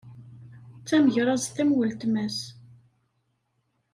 D 0.79 0.83
tamegraẓt 0.87 1.57
am 1.61 1.69
weltma-s. 1.75 2.39